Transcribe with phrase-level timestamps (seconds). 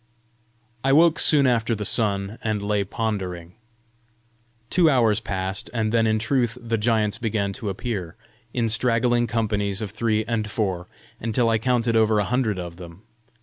[0.83, 3.53] I woke soon after the sun, and lay pondering.
[4.71, 8.15] Two hours passed, and then in truth the giants began to appear,
[8.51, 10.87] in straggling companies of three and four,
[11.19, 13.03] until I counted over a hundred of them.